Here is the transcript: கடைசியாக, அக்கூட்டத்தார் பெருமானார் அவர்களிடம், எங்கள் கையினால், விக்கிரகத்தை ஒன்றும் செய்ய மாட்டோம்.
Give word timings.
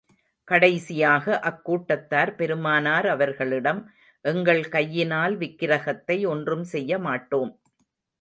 கடைசியாக, 0.47 1.25
அக்கூட்டத்தார் 1.43 2.31
பெருமானார் 2.35 3.07
அவர்களிடம், 3.07 3.81
எங்கள் 4.25 4.63
கையினால், 4.69 5.35
விக்கிரகத்தை 5.37 6.17
ஒன்றும் 6.25 6.63
செய்ய 6.63 6.99
மாட்டோம். 6.99 7.51